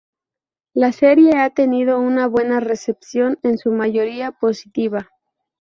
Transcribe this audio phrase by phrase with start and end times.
[0.73, 5.11] La serie ha tenido una buena recepción, en su mayoría positiva.